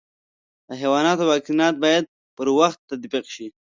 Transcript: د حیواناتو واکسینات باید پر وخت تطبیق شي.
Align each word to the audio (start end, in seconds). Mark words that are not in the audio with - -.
د 0.67 0.69
حیواناتو 0.81 1.23
واکسینات 1.31 1.75
باید 1.83 2.05
پر 2.35 2.47
وخت 2.59 2.79
تطبیق 2.89 3.25
شي. 3.33 3.47